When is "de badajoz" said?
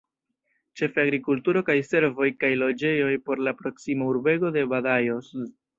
4.59-5.35